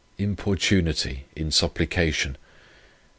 Importunity 0.17 1.25
in 1.35 1.51
supplication. 1.51 2.35